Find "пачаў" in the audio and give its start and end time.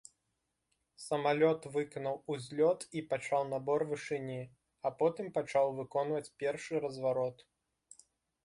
3.13-3.45, 5.39-5.65